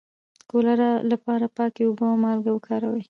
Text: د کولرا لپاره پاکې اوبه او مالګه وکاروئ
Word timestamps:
د 0.37 0.41
کولرا 0.51 0.91
لپاره 1.11 1.45
پاکې 1.57 1.81
اوبه 1.85 2.05
او 2.11 2.21
مالګه 2.23 2.51
وکاروئ 2.53 2.99